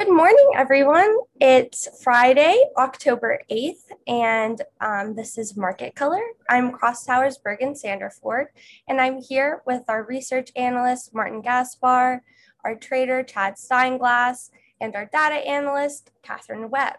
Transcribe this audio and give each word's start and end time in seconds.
Good 0.00 0.16
morning, 0.16 0.52
everyone. 0.56 1.14
It's 1.42 1.86
Friday, 2.02 2.58
October 2.78 3.42
8th, 3.50 3.84
and 4.06 4.62
um, 4.80 5.14
this 5.14 5.36
is 5.36 5.58
Market 5.58 5.94
Color. 5.94 6.22
I'm 6.48 6.72
CrossTower's 6.72 7.36
Bergen 7.36 7.74
Sanderford, 7.74 8.46
and 8.88 8.98
I'm 8.98 9.20
here 9.20 9.60
with 9.66 9.82
our 9.88 10.04
research 10.04 10.52
analyst, 10.56 11.14
Martin 11.14 11.42
Gaspar, 11.42 12.22
our 12.64 12.74
trader, 12.76 13.22
Chad 13.22 13.56
Steinglass, 13.56 14.48
and 14.80 14.96
our 14.96 15.04
data 15.04 15.46
analyst, 15.46 16.10
Katherine 16.22 16.70
Webb. 16.70 16.94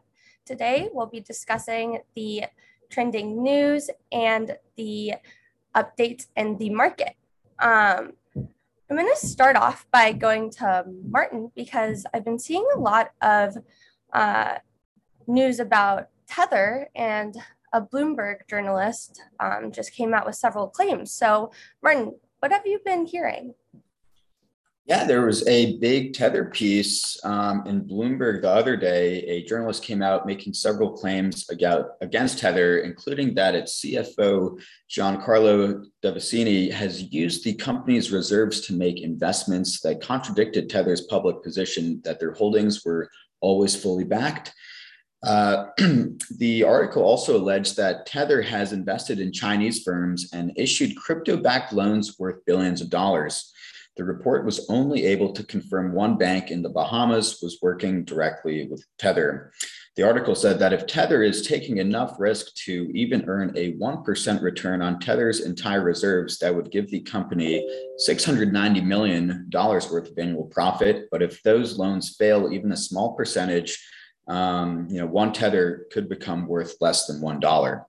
Today, 0.46 0.88
we'll 0.94 1.08
be 1.08 1.22
discussing 1.22 2.02
the 2.16 2.44
trending 2.92 3.42
news 3.42 3.90
and 4.12 4.56
the 4.78 5.14
updates 5.76 6.28
in 6.38 6.60
the 6.60 6.70
market. 6.70 7.16
Um, 7.58 8.14
I'm 8.92 8.98
going 8.98 9.10
to 9.10 9.26
start 9.26 9.56
off 9.56 9.88
by 9.90 10.12
going 10.12 10.52
to 10.58 10.84
Martin 11.08 11.50
because 11.56 12.06
I've 12.14 12.26
been 12.26 12.38
seeing 12.38 12.68
a 12.76 12.78
lot 12.78 13.12
of 13.22 13.56
uh, 14.12 14.56
news 15.28 15.62
about 15.62 16.10
Tether 16.28 16.90
and 16.94 17.34
a 17.72 17.82
Bloomberg 17.82 18.40
journalist 18.50 19.22
um, 19.40 19.72
just 19.72 19.94
came 19.94 20.14
out 20.14 20.26
with 20.26 20.36
several 20.36 20.68
claims. 20.68 21.14
So, 21.14 21.54
Martin, 21.82 22.20
what 22.40 22.52
have 22.52 22.66
you 22.66 22.82
been 22.84 23.06
hearing? 23.06 23.54
Yeah, 24.92 25.06
there 25.06 25.26
was 25.26 25.48
a 25.48 25.78
big 25.78 26.14
Tether 26.14 26.44
piece 26.44 27.18
um, 27.24 27.64
in 27.66 27.88
Bloomberg 27.88 28.42
the 28.42 28.50
other 28.50 28.76
day. 28.76 29.20
A 29.20 29.46
journalist 29.46 29.86
came 29.86 30.02
out 30.02 30.26
making 30.26 30.54
several 30.54 30.92
claims 30.92 31.50
against 31.50 32.40
Tether, 32.40 32.80
including 32.80 33.34
that 33.36 33.56
its 33.56 33.80
CFO, 33.80 34.62
Giancarlo 34.90 35.86
Devasini, 36.04 36.70
has 36.74 37.04
used 37.04 37.46
the 37.46 37.54
company's 37.54 38.12
reserves 38.12 38.60
to 38.68 38.74
make 38.74 39.00
investments 39.00 39.80
that 39.80 40.02
contradicted 40.02 40.70
Tether's 40.70 41.08
public 41.08 41.42
position 41.42 42.02
that 42.04 42.20
their 42.20 42.34
holdings 42.34 42.84
were 42.84 43.10
always 43.40 43.74
fully 43.74 44.04
backed. 44.04 44.54
Uh, 45.24 45.68
the 46.38 46.66
article 46.66 47.02
also 47.02 47.38
alleged 47.38 47.78
that 47.78 48.08
Tether 48.08 48.42
has 48.42 48.74
invested 48.74 49.22
in 49.22 49.32
Chinese 49.32 49.84
firms 49.84 50.32
and 50.34 50.52
issued 50.58 50.98
crypto 50.98 51.38
backed 51.38 51.72
loans 51.72 52.20
worth 52.20 52.44
billions 52.46 52.82
of 52.82 52.90
dollars. 52.90 53.54
The 53.98 54.04
report 54.04 54.46
was 54.46 54.66
only 54.70 55.06
able 55.06 55.34
to 55.34 55.44
confirm 55.44 55.94
one 55.94 56.18
bank 56.18 56.50
in 56.50 56.62
the 56.62 56.70
Bahamas 56.70 57.40
was 57.42 57.60
working 57.62 58.06
directly 58.06 58.68
with 58.68 58.86
Tether. 58.98 59.52
The 59.98 60.04
article 60.04 60.36
said 60.36 60.58
that 60.60 60.72
if 60.72 60.88
Tether 60.88 61.22
is 61.22 61.46
taking 61.46 61.78
enough 61.78 62.16
risk 62.18 62.54
to 62.66 62.90
even 62.94 63.26
earn 63.28 63.52
a 63.58 63.74
1% 63.74 64.42
return 64.42 64.82
on 64.82 65.00
Tether's 65.00 65.42
entire 65.42 65.84
reserves, 65.84 66.40
that 66.40 66.56
would 66.56 66.72
give 66.72 66.90
the 66.90 67.02
company 67.02 67.68
$690 68.08 68.86
million 68.86 69.50
worth 69.54 69.92
of 69.92 70.18
annual 70.18 70.46
profit. 70.46 71.10
But 71.12 71.22
if 71.22 71.44
those 71.44 71.78
loans 71.78 72.16
fail 72.16 72.54
even 72.54 72.72
a 72.72 72.78
small 72.78 73.16
percentage, 73.16 73.78
um, 74.30 74.88
you 74.90 75.00
know, 75.00 75.08
one 75.08 75.34
Tether 75.34 75.88
could 75.92 76.08
become 76.08 76.48
worth 76.48 76.78
less 76.80 77.08
than 77.08 77.20
$1. 77.20 77.86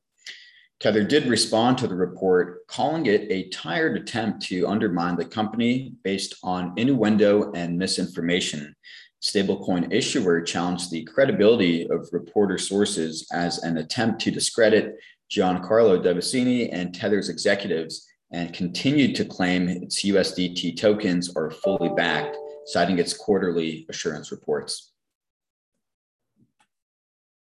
Tether 0.82 1.04
did 1.04 1.26
respond 1.26 1.78
to 1.78 1.86
the 1.86 1.94
report, 1.94 2.66
calling 2.66 3.06
it 3.06 3.30
a 3.30 3.48
tired 3.50 3.96
attempt 3.96 4.42
to 4.46 4.66
undermine 4.66 5.14
the 5.14 5.24
company 5.24 5.94
based 6.02 6.34
on 6.42 6.72
innuendo 6.76 7.52
and 7.52 7.78
misinformation. 7.78 8.74
Stablecoin 9.22 9.92
issuer 9.92 10.40
challenged 10.40 10.90
the 10.90 11.04
credibility 11.04 11.88
of 11.88 12.08
reporter 12.10 12.58
sources 12.58 13.28
as 13.32 13.62
an 13.62 13.76
attempt 13.78 14.20
to 14.22 14.32
discredit 14.32 14.96
Giancarlo 15.30 16.02
Devasini 16.02 16.68
and 16.72 16.92
Tether's 16.92 17.28
executives 17.28 18.04
and 18.32 18.52
continued 18.52 19.14
to 19.14 19.24
claim 19.24 19.68
its 19.68 20.02
USDT 20.04 20.76
tokens 20.76 21.32
are 21.36 21.52
fully 21.52 21.90
backed, 21.90 22.36
citing 22.66 22.98
its 22.98 23.14
quarterly 23.14 23.86
assurance 23.88 24.32
reports. 24.32 24.90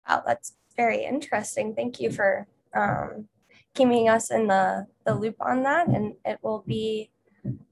Wow, 0.09 0.23
that's 0.25 0.53
very 0.75 1.05
interesting. 1.05 1.75
Thank 1.75 1.99
you 1.99 2.09
for 2.09 2.47
um, 2.77 3.27
keeping 3.73 4.09
us 4.09 4.31
in 4.31 4.47
the, 4.47 4.88
the 5.05 5.13
loop 5.15 5.35
on 5.39 5.63
that. 5.63 5.88
And 5.88 6.13
it 6.25 6.39
will 6.41 6.63
be, 6.65 7.11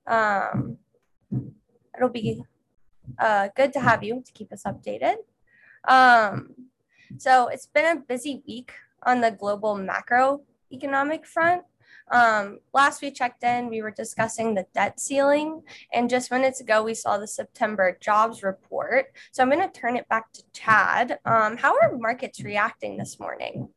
um, 0.07 0.77
it'll 1.95 2.09
be 2.09 2.43
uh, 3.19 3.49
good 3.55 3.73
to 3.73 3.79
have 3.79 4.03
you 4.03 4.23
to 4.25 4.31
keep 4.31 4.51
us 4.51 4.63
updated. 4.63 5.17
Um, 5.87 6.55
so 7.17 7.47
it's 7.47 7.67
been 7.67 7.97
a 7.97 8.01
busy 8.01 8.43
week 8.47 8.71
on 9.03 9.21
the 9.21 9.31
global 9.31 9.75
macroeconomic 9.77 11.25
front. 11.25 11.63
Um, 12.11 12.59
last 12.73 13.01
we 13.01 13.09
checked 13.09 13.43
in, 13.43 13.69
we 13.69 13.81
were 13.81 13.91
discussing 13.91 14.53
the 14.53 14.67
debt 14.75 14.99
ceiling, 14.99 15.63
and 15.91 16.09
just 16.09 16.29
minutes 16.29 16.61
ago, 16.61 16.83
we 16.83 16.93
saw 16.93 17.17
the 17.17 17.27
September 17.27 17.97
jobs 17.99 18.43
report. 18.43 19.07
So 19.31 19.41
I'm 19.41 19.49
going 19.49 19.67
to 19.67 19.79
turn 19.79 19.97
it 19.97 20.07
back 20.07 20.31
to 20.33 20.43
Chad. 20.53 21.17
Um, 21.25 21.57
how 21.57 21.75
are 21.81 21.97
markets 21.97 22.43
reacting 22.43 22.97
this 22.97 23.19
morning? 23.19 23.69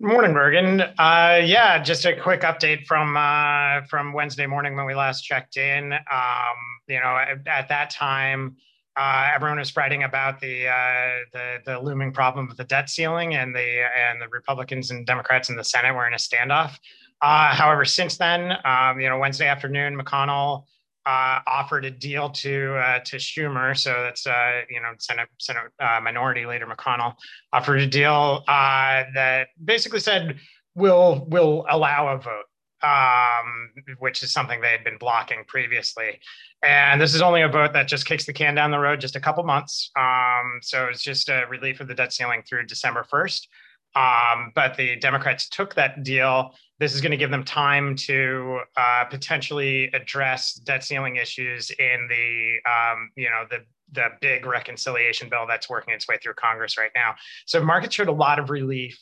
Morning, 0.00 0.32
Bergen. 0.32 0.80
Uh, 0.80 1.40
yeah, 1.44 1.82
just 1.82 2.04
a 2.04 2.14
quick 2.14 2.40
update 2.42 2.86
from 2.86 3.16
uh, 3.16 3.86
from 3.88 4.12
Wednesday 4.12 4.46
morning 4.46 4.76
when 4.76 4.86
we 4.86 4.94
last 4.94 5.22
checked 5.22 5.56
in. 5.56 5.92
Um, 5.92 6.56
you 6.86 7.00
know, 7.00 7.16
at, 7.16 7.46
at 7.46 7.68
that 7.68 7.90
time, 7.90 8.56
uh, 8.96 9.30
everyone 9.34 9.58
was 9.58 9.76
writing 9.76 10.04
about 10.04 10.40
the, 10.40 10.68
uh, 10.68 11.10
the 11.32 11.58
the 11.66 11.78
looming 11.80 12.12
problem 12.12 12.48
of 12.50 12.56
the 12.56 12.64
debt 12.64 12.88
ceiling, 12.88 13.34
and 13.34 13.54
the 13.54 13.82
and 13.98 14.22
the 14.22 14.28
Republicans 14.28 14.90
and 14.90 15.06
Democrats 15.06 15.50
in 15.50 15.56
the 15.56 15.64
Senate 15.64 15.94
were 15.94 16.06
in 16.06 16.14
a 16.14 16.18
standoff. 16.18 16.78
Uh, 17.20 17.54
however, 17.54 17.84
since 17.84 18.16
then, 18.16 18.52
um, 18.64 19.00
you 19.00 19.08
know, 19.08 19.18
Wednesday 19.18 19.46
afternoon, 19.46 19.98
McConnell 19.98 20.64
uh, 21.06 21.40
offered 21.46 21.84
a 21.84 21.90
deal 21.90 22.30
to 22.30 22.76
uh, 22.76 22.98
to 23.00 23.16
Schumer, 23.16 23.76
so 23.76 23.92
that's 24.02 24.26
uh, 24.26 24.62
you 24.70 24.80
know 24.80 24.92
Senate 24.98 25.28
Senate 25.38 25.64
uh, 25.78 26.00
Minority 26.02 26.46
Leader 26.46 26.66
McConnell 26.66 27.14
offered 27.52 27.80
a 27.80 27.86
deal 27.86 28.42
uh, 28.48 29.04
that 29.14 29.48
basically 29.62 30.00
said 30.00 30.38
we'll 30.74 31.26
will 31.28 31.66
allow 31.68 32.08
a 32.08 32.18
vote, 32.18 32.46
um, 32.82 33.70
which 33.98 34.22
is 34.22 34.32
something 34.32 34.60
they 34.60 34.70
had 34.70 34.84
been 34.84 34.96
blocking 34.98 35.44
previously, 35.46 36.18
and 36.62 37.00
this 37.00 37.14
is 37.14 37.20
only 37.20 37.42
a 37.42 37.48
vote 37.48 37.74
that 37.74 37.86
just 37.86 38.06
kicks 38.06 38.24
the 38.24 38.32
can 38.32 38.54
down 38.54 38.70
the 38.70 38.78
road 38.78 39.00
just 39.00 39.16
a 39.16 39.20
couple 39.20 39.44
months. 39.44 39.90
Um, 39.98 40.60
so 40.62 40.86
it's 40.86 41.02
just 41.02 41.28
a 41.28 41.44
relief 41.50 41.80
of 41.80 41.88
the 41.88 41.94
debt 41.94 42.12
ceiling 42.14 42.42
through 42.48 42.64
December 42.66 43.04
first. 43.04 43.48
Um, 43.94 44.52
but 44.54 44.76
the 44.76 44.96
Democrats 44.96 45.48
took 45.48 45.74
that 45.74 46.02
deal 46.02 46.52
this 46.80 46.94
is 46.94 47.00
going 47.00 47.12
to 47.12 47.16
give 47.16 47.30
them 47.30 47.44
time 47.44 47.94
to 47.94 48.60
uh, 48.76 49.04
potentially 49.04 49.90
address 49.94 50.54
debt 50.54 50.82
ceiling 50.82 51.16
issues 51.16 51.70
in 51.70 52.08
the 52.08 52.56
um, 52.70 53.10
you 53.16 53.30
know 53.30 53.44
the 53.48 53.58
the 53.92 54.08
big 54.20 54.44
reconciliation 54.44 55.28
bill 55.28 55.46
that's 55.46 55.70
working 55.70 55.94
its 55.94 56.08
way 56.08 56.18
through 56.22 56.34
Congress 56.34 56.76
right 56.76 56.90
now. 56.94 57.14
So 57.46 57.62
markets 57.62 57.94
showed 57.94 58.08
a 58.08 58.12
lot 58.12 58.38
of 58.38 58.50
relief 58.50 58.98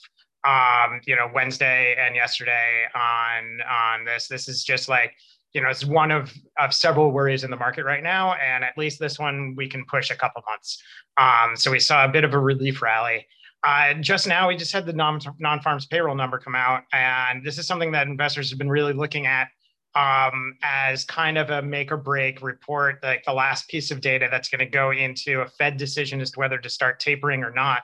um, 0.47 1.01
you 1.07 1.17
know 1.17 1.31
Wednesday 1.35 1.97
and 1.99 2.15
yesterday 2.15 2.85
on 2.95 3.61
on 3.63 4.05
this. 4.05 4.29
This 4.29 4.49
is 4.49 4.63
just 4.65 4.89
like 4.89 5.15
you 5.55 5.63
know 5.63 5.71
it's 5.71 5.85
one 5.85 6.11
of 6.11 6.33
of 6.59 6.75
several 6.75 7.11
worries 7.11 7.43
in 7.43 7.51
the 7.51 7.57
market 7.57 7.85
right 7.85 8.03
now, 8.03 8.35
and 8.35 8.65
at 8.65 8.77
least 8.77 8.99
this 9.01 9.19
one 9.19 9.55
we 9.57 9.67
can 9.67 9.85
push 9.87 10.11
a 10.11 10.17
couple 10.17 10.43
months. 10.49 10.83
Um, 11.17 11.57
so 11.57 11.71
we 11.71 11.81
saw 11.81 12.05
a 12.05 12.09
bit 12.09 12.25
of 12.25 12.35
a 12.35 12.39
relief 12.39 12.83
rally. 12.83 13.27
Uh, 13.65 13.95
just 13.95 14.27
now, 14.27 14.49
we 14.49 14.56
just 14.56 14.73
had 14.73 14.87
the 14.87 14.93
non 14.93 15.21
farms 15.61 15.87
payroll 15.87 16.17
number 16.17 16.39
come 16.39 16.55
out, 16.55 16.83
and 16.93 17.45
this 17.45 17.59
is 17.59 17.67
something 17.67 17.93
that 17.93 18.09
investors 18.09 18.50
have 18.50 18.59
been 18.59 18.69
really 18.69 18.93
looking 18.93 19.27
at 19.27 19.49
um, 19.95 20.56
as 20.62 21.05
kind 21.05 21.37
of 21.37 21.50
a 21.50 21.62
make 21.62 21.93
or 21.93 21.97
break 21.97 22.43
report, 22.43 22.99
like 23.03 23.25
the 23.25 23.33
last 23.33 23.69
piece 23.69 23.91
of 23.91 24.00
data 24.00 24.28
that's 24.31 24.49
going 24.49 24.61
to 24.61 24.67
go 24.67 24.91
into 24.91 25.43
a 25.43 25.47
Fed 25.47 25.77
decision 25.77 26.21
as 26.21 26.31
to 26.33 26.41
whether 26.41 26.59
to 26.59 26.71
start 26.71 26.99
tapering 26.99 27.45
or 27.45 27.50
not. 27.50 27.83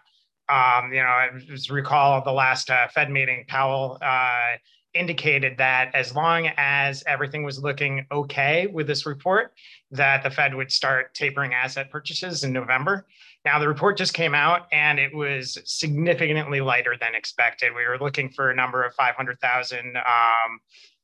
Um, 0.49 0.93
you 0.93 1.00
know, 1.00 1.09
I 1.09 1.28
just 1.39 1.71
recall 1.71 2.25
the 2.25 2.33
last 2.33 2.71
uh, 2.71 2.89
Fed 2.89 3.10
meeting, 3.10 3.45
Powell 3.47 3.99
uh, 4.00 4.56
indicated 4.95 5.59
that 5.59 5.95
as 5.95 6.15
long 6.15 6.49
as 6.56 7.05
everything 7.06 7.43
was 7.43 7.62
looking 7.62 8.06
okay 8.10 8.66
with 8.66 8.87
this 8.87 9.05
report, 9.05 9.53
that 9.91 10.22
the 10.22 10.30
Fed 10.30 10.54
would 10.54 10.72
start 10.72 11.15
tapering 11.15 11.53
asset 11.53 11.91
purchases 11.91 12.42
in 12.42 12.53
November. 12.53 13.07
Now, 13.45 13.59
the 13.59 13.69
report 13.69 13.97
just 13.97 14.15
came 14.15 14.35
out 14.35 14.67
and 14.73 14.99
it 14.99 15.15
was 15.15 15.59
significantly 15.65 16.61
lighter 16.61 16.97
than 17.01 17.15
expected. 17.15 17.73
We 17.75 17.87
were 17.87 17.99
looking 17.99 18.31
for 18.31 18.51
a 18.51 18.55
number 18.55 18.83
of 18.83 18.95
500,000 18.95 19.97
um, 19.97 20.03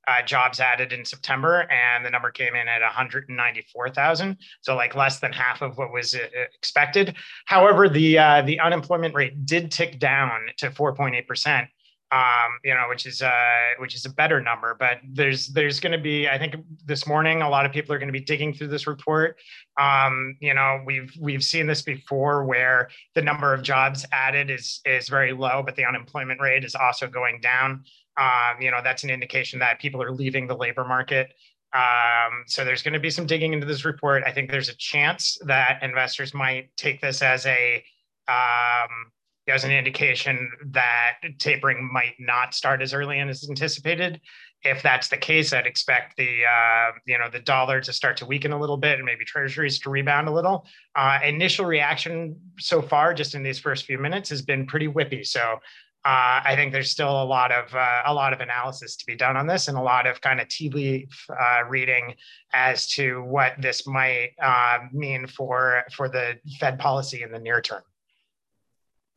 uh, 0.07 0.23
jobs 0.23 0.61
added 0.61 0.93
in 0.93 1.05
September, 1.05 1.67
and 1.71 2.05
the 2.05 2.11
number 2.11 2.31
came 2.31 2.55
in 2.55 2.69
at 2.69 2.83
194,000. 2.83 4.37
So, 4.61 4.77
like 4.77 4.95
less 4.95 5.21
than 5.21 5.33
half 5.33 5.63
of 5.63 5.79
what 5.79 5.93
was 5.93 6.15
uh, 6.15 6.19
expected. 6.55 7.17
However, 7.47 7.89
the 7.89 8.19
uh, 8.19 8.43
the 8.43 8.61
unemployment 8.61 9.15
rate 9.15 9.47
did 9.47 9.71
tick 9.71 9.99
down 9.99 10.41
to 10.59 10.71
4.8 10.71 11.27
percent, 11.27 11.69
um, 12.15 12.61
you 12.63 12.73
know, 12.73 12.85
which 12.89 13.07
is 13.07 13.23
uh, 13.23 13.75
which 13.79 13.97
is 13.97 14.05
a 14.05 14.11
better 14.11 14.41
number. 14.41 14.77
But 14.79 14.99
there's 15.13 15.49
there's 15.49 15.81
going 15.81 15.93
to 15.93 15.99
be, 15.99 16.29
I 16.29 16.39
think, 16.39 16.55
this 16.85 17.09
morning 17.09 17.43
a 17.43 17.49
lot 17.49 17.67
of 17.67 17.73
people 17.73 17.93
are 17.93 17.99
going 17.99 18.09
to 18.09 18.13
be 18.13 18.25
digging 18.25 18.55
through 18.55 18.69
this 18.69 18.87
report. 18.87 19.37
Um, 19.81 20.37
you 20.41 20.55
know, 20.55 20.81
we've 20.87 21.13
we've 21.21 21.43
seen 21.43 21.67
this 21.67 21.83
before 21.83 22.45
where 22.45 22.89
the 23.17 23.23
number 23.23 23.53
of 23.53 23.63
jobs 23.63 24.07
added 24.13 24.49
is 24.49 24.81
is 24.85 25.09
very 25.09 25.33
low, 25.33 25.63
but 25.65 25.75
the 25.75 25.85
unemployment 25.85 26.41
rate 26.41 26.65
is 26.65 26.77
also 26.77 27.09
going 27.09 27.41
down. 27.41 27.83
Um, 28.17 28.61
you 28.61 28.71
know, 28.71 28.79
that's 28.83 29.03
an 29.03 29.11
indication 29.11 29.59
that 29.59 29.81
people 29.81 30.01
are 30.01 30.13
leaving 30.13 30.47
the 30.47 30.57
labor 30.57 30.85
market. 30.85 31.35
Um, 31.75 32.45
so 32.47 32.65
there's 32.65 32.85
going 32.85 32.95
to 32.95 33.01
be 33.01 33.11
some 33.11 33.27
digging 33.27 33.53
into 33.53 33.67
this 33.67 33.85
report. 33.85 34.23
I 34.25 34.31
think 34.31 34.53
there's 34.53 34.69
a 34.69 34.77
chance 34.77 35.37
that 35.47 35.83
investors 35.83 36.33
might 36.33 36.71
take 36.77 37.01
this 37.01 37.21
as 37.21 37.45
a 37.47 37.83
um, 38.29 39.11
as 39.49 39.65
an 39.65 39.71
indication 39.71 40.51
that 40.71 41.17
tapering 41.39 41.89
might 41.93 42.15
not 42.19 42.55
start 42.55 42.81
as 42.83 42.95
early 42.95 43.19
and 43.19 43.29
as 43.29 43.49
anticipated. 43.49 44.21
If 44.63 44.83
that's 44.83 45.09
the 45.09 45.19
case, 45.19 45.53
I'd 45.53 45.67
expect 45.67 46.17
the 46.17 46.41
uh, 46.45 46.93
you 47.07 47.19
know 47.19 47.29
the 47.31 47.41
dollar 47.41 47.81
to 47.83 47.93
start 47.93 48.17
to 48.19 48.27
weaken 48.27 48.53
a 48.53 48.59
little 48.59 48.79
bit 48.79 48.95
and 48.95 49.05
maybe 49.05 49.25
treasuries 49.25 49.79
to 49.81 49.91
rebound 49.91 50.29
a 50.29 50.33
little. 50.33 50.67
Uh, 50.97 51.19
initial 51.23 51.67
reaction 51.67 52.37
so 52.59 52.81
far, 52.81 53.13
just 53.13 53.35
in 53.35 53.43
these 53.43 53.59
first 53.59 53.85
few 53.85 53.99
minutes, 53.99 54.31
has 54.31 54.41
been 54.41 54.65
pretty 54.67 54.89
whippy. 54.89 55.27
So 55.27 55.59
uh, 56.07 56.41
I 56.45 56.55
think 56.55 56.73
there's 56.73 56.91
still 56.91 57.23
a 57.23 57.25
lot 57.25 57.51
of 57.51 57.75
uh, 57.75 58.03
a 58.07 58.13
lot 58.13 58.33
of 58.33 58.41
analysis 58.41 58.97
to 58.97 59.07
be 59.07 59.17
done 59.17 59.37
on 59.37 59.47
this, 59.47 59.69
and 59.69 59.77
a 59.77 59.83
lot 59.83 60.07
of 60.07 60.21
kind 60.21 60.41
of 60.41 60.49
tea 60.49 60.71
leaf 60.71 61.27
uh, 61.31 61.65
reading 61.69 62.15
as 62.53 62.87
to 62.89 63.23
what 63.25 63.55
this 63.59 63.87
might 63.87 64.31
uh, 64.43 64.79
mean 64.93 65.27
for 65.27 65.85
for 65.95 66.09
the 66.09 66.39
Fed 66.59 66.79
policy 66.79 67.23
in 67.23 67.33
the 67.33 67.39
near 67.39 67.61
term. 67.61 67.83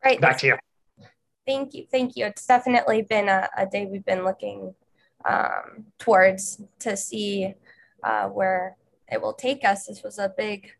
Right. 0.04 0.20
Back 0.20 0.38
to 0.38 0.46
you. 0.46 0.56
Thank 1.46 1.74
you. 1.74 1.86
Thank 1.90 2.16
you. 2.16 2.26
It's 2.26 2.46
definitely 2.46 3.02
been 3.02 3.28
a, 3.28 3.48
a 3.56 3.66
day 3.66 3.86
we've 3.86 4.04
been 4.04 4.24
looking 4.24 4.74
um, 5.24 5.86
towards 5.98 6.62
to 6.80 6.96
see 6.96 7.54
uh, 8.02 8.28
where 8.28 8.76
it 9.10 9.20
will 9.20 9.32
take 9.32 9.64
us. 9.64 9.86
This 9.86 10.02
was 10.02 10.18
a 10.18 10.32
big 10.36 10.70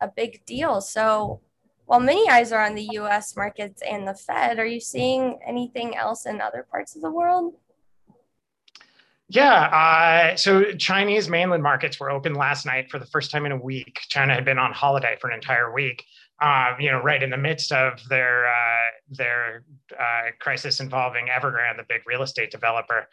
a 0.00 0.08
big 0.08 0.44
deal. 0.46 0.80
So 0.80 1.40
while 1.86 2.00
many 2.00 2.28
eyes 2.30 2.52
are 2.52 2.64
on 2.64 2.74
the 2.74 2.88
US 2.92 3.36
markets 3.36 3.82
and 3.82 4.06
the 4.06 4.14
Fed, 4.14 4.58
are 4.58 4.66
you 4.66 4.80
seeing 4.80 5.38
anything 5.46 5.96
else 5.96 6.24
in 6.24 6.40
other 6.40 6.66
parts 6.70 6.96
of 6.96 7.02
the 7.02 7.10
world? 7.10 7.54
Yeah, 9.28 10.32
uh, 10.32 10.36
so 10.36 10.72
Chinese 10.72 11.28
mainland 11.28 11.62
markets 11.62 12.00
were 12.00 12.10
open 12.10 12.34
last 12.34 12.66
night 12.66 12.90
for 12.90 12.98
the 12.98 13.06
first 13.06 13.30
time 13.30 13.46
in 13.46 13.52
a 13.52 13.56
week. 13.56 14.00
China 14.08 14.34
had 14.34 14.44
been 14.44 14.58
on 14.58 14.72
holiday 14.72 15.16
for 15.20 15.30
an 15.30 15.34
entire 15.34 15.72
week. 15.72 16.04
Um, 16.42 16.76
you 16.80 16.90
know, 16.90 17.02
right 17.02 17.22
in 17.22 17.28
the 17.28 17.36
midst 17.36 17.70
of 17.70 18.00
their 18.08 18.48
uh, 18.48 18.90
their 19.10 19.64
uh, 19.98 20.30
crisis 20.38 20.80
involving 20.80 21.26
Evergrande, 21.26 21.76
the 21.76 21.84
big 21.86 22.02
real 22.06 22.22
estate 22.22 22.50
developer. 22.50 23.06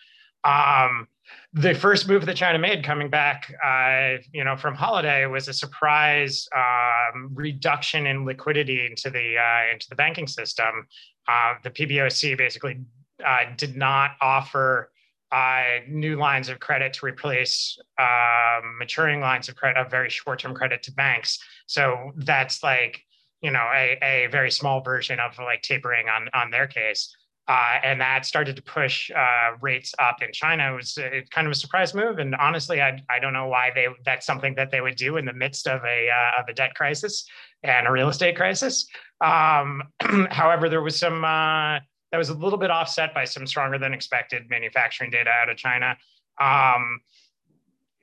Um, 0.43 1.07
the 1.53 1.73
first 1.73 2.07
move 2.07 2.25
that 2.25 2.37
China 2.37 2.57
made 2.57 2.83
coming 2.83 3.09
back, 3.09 3.53
uh, 3.63 4.21
you 4.31 4.43
know, 4.43 4.55
from 4.55 4.75
holiday 4.75 5.25
was 5.25 5.47
a 5.47 5.53
surprise 5.53 6.47
um, 6.55 7.31
reduction 7.33 8.07
in 8.07 8.25
liquidity 8.25 8.85
into 8.85 9.09
the 9.09 9.35
uh, 9.37 9.73
into 9.73 9.87
the 9.89 9.95
banking 9.95 10.27
system. 10.27 10.87
Uh, 11.27 11.55
the 11.63 11.69
PBOC 11.69 12.37
basically 12.37 12.79
uh, 13.25 13.43
did 13.57 13.75
not 13.75 14.11
offer 14.21 14.91
uh, 15.31 15.79
new 15.89 16.15
lines 16.15 16.47
of 16.47 16.59
credit 16.59 16.93
to 16.93 17.05
replace 17.05 17.77
um, 17.99 18.77
maturing 18.79 19.19
lines 19.19 19.49
of 19.49 19.55
credit 19.55 19.77
of 19.77 19.91
very 19.91 20.09
short 20.09 20.39
term 20.39 20.53
credit 20.53 20.83
to 20.83 20.91
banks. 20.93 21.39
So 21.65 22.13
that's 22.15 22.63
like 22.63 23.03
you 23.47 23.53
know 23.53 23.65
a, 23.73 23.97
a 24.01 24.27
very 24.29 24.51
small 24.51 24.81
version 24.81 25.21
of 25.21 25.39
like 25.39 25.61
tapering 25.61 26.09
on 26.09 26.27
on 26.33 26.51
their 26.51 26.67
case. 26.67 27.15
Uh, 27.47 27.79
and 27.81 28.01
that 28.01 28.25
started 28.25 28.57
to 28.57 28.61
push 28.61 29.09
uh, 29.11 29.55
rates 29.61 29.93
up 29.99 30.21
in 30.21 30.33
China. 30.33 30.73
It 30.73 30.75
was 30.75 30.99
kind 31.31 31.47
of 31.47 31.51
a 31.51 31.55
surprise 31.55 31.93
move, 31.93 32.19
and 32.19 32.35
honestly, 32.35 32.81
I, 32.81 33.01
I 33.09 33.19
don't 33.19 33.31
know 33.31 33.47
why 33.47 33.71
they 33.73 33.87
that's 34.03 34.25
something 34.25 34.53
that 34.55 34.69
they 34.69 34.81
would 34.81 34.97
do 34.97 35.15
in 35.15 35.23
the 35.23 35.31
midst 35.31 35.65
of 35.65 35.81
a 35.85 36.09
uh, 36.09 36.41
of 36.41 36.49
a 36.49 36.53
debt 36.53 36.75
crisis 36.75 37.25
and 37.63 37.87
a 37.87 37.91
real 37.91 38.09
estate 38.09 38.35
crisis. 38.35 38.85
Um, 39.21 39.81
however, 40.29 40.67
there 40.67 40.81
was 40.81 40.99
some 40.99 41.23
uh, 41.23 41.79
that 42.11 42.17
was 42.17 42.27
a 42.27 42.33
little 42.33 42.59
bit 42.59 42.69
offset 42.69 43.13
by 43.13 43.23
some 43.23 43.47
stronger 43.47 43.77
than 43.77 43.93
expected 43.93 44.49
manufacturing 44.49 45.09
data 45.09 45.29
out 45.29 45.49
of 45.49 45.55
China. 45.55 45.95
Um, 46.41 46.99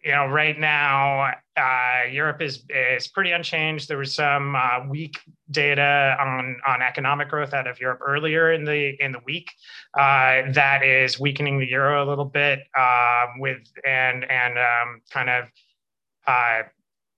you 0.04 0.12
know, 0.12 0.26
right 0.26 0.58
now, 0.58 1.32
uh, 1.56 2.02
Europe 2.10 2.42
is 2.42 2.64
is 2.68 3.08
pretty 3.08 3.30
unchanged. 3.30 3.88
There 3.88 3.96
was 3.96 4.14
some 4.14 4.54
uh, 4.54 4.86
weak 4.88 5.18
data 5.50 6.16
on 6.18 6.56
on 6.66 6.82
economic 6.82 7.28
growth 7.28 7.52
out 7.52 7.66
of 7.66 7.80
Europe 7.80 8.00
earlier 8.06 8.52
in 8.52 8.64
the 8.64 8.94
in 9.02 9.12
the 9.12 9.20
week 9.24 9.50
uh, 9.98 10.42
that 10.52 10.82
is 10.82 11.20
weakening 11.20 11.58
the 11.58 11.68
euro 11.68 12.04
a 12.04 12.06
little 12.06 12.24
bit 12.24 12.60
um, 12.78 13.38
with 13.38 13.58
and 13.86 14.30
and 14.30 14.58
um, 14.58 15.00
kind 15.10 15.30
of 15.30 15.44
uh, 16.26 16.62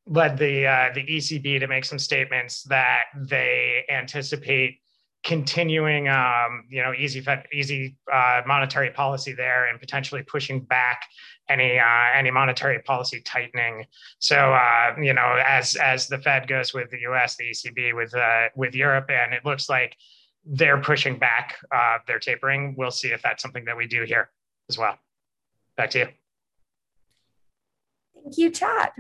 led 0.07 0.39
the 0.39 0.67
uh, 0.67 0.89
the 0.95 1.05
ECB 1.05 1.61
to 1.61 1.67
make 1.67 1.85
some 1.85 1.99
statements 1.99 2.63
that 2.65 3.05
they 3.15 3.85
anticipate 3.91 4.81
continuing, 5.27 6.09
um, 6.09 6.65
you 6.71 6.81
know, 6.81 6.93
easy 6.97 7.25
easy 7.53 7.97
uh, 8.13 8.43
monetary 8.47 8.91
policy 8.91 9.33
there, 9.33 9.67
and 9.67 9.81
potentially 9.81 10.23
pushing 10.23 10.61
back 10.61 11.03
any 11.49 11.79
uh, 11.79 12.09
any 12.15 12.31
monetary 12.31 12.81
policy 12.81 13.21
tightening. 13.21 13.87
So 14.19 14.37
uh, 14.37 14.95
you 15.01 15.15
know, 15.15 15.41
as 15.45 15.77
as 15.77 16.09
the 16.09 16.19
Fed 16.19 16.49
goes 16.49 16.75
with 16.75 16.91
the 16.91 17.01
U.S., 17.03 17.37
the 17.37 17.45
ECB 17.45 17.95
with 17.95 18.15
uh, 18.15 18.49
with 18.55 18.75
Europe, 18.75 19.11
and 19.11 19.33
it 19.33 19.45
looks 19.45 19.69
like 19.69 19.97
they're 20.45 20.81
pushing 20.81 21.19
back 21.19 21.57
uh, 21.75 21.99
their 22.07 22.19
tapering. 22.19 22.75
We'll 22.77 22.91
see 22.91 23.09
if 23.09 23.23
that's 23.23 23.43
something 23.43 23.65
that 23.65 23.77
we 23.77 23.87
do 23.87 24.05
here 24.05 24.31
as 24.69 24.79
well. 24.79 24.97
Back 25.77 25.91
to 25.91 25.99
you. 25.99 26.09
Thank 28.15 28.39
you, 28.39 28.51
Chad. 28.51 28.91